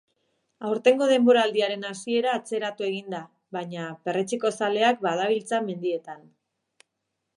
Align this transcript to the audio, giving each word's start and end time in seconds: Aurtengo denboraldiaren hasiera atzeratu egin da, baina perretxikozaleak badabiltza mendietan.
Aurtengo 0.69 1.09
denboraldiaren 1.11 1.85
hasiera 1.89 2.33
atzeratu 2.37 2.87
egin 2.87 3.13
da, 3.17 3.21
baina 3.57 3.85
perretxikozaleak 4.07 5.05
badabiltza 5.09 5.61
mendietan. 5.69 6.25